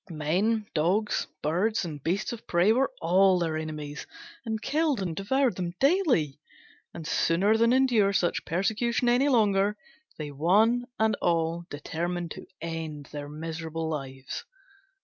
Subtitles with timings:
[0.09, 4.07] Men, dogs, birds and beasts of prey were all their enemies,
[4.43, 6.39] and killed and devoured them daily:
[6.91, 9.77] and sooner than endure such persecution any longer,
[10.17, 14.43] they one and all determined to end their miserable lives.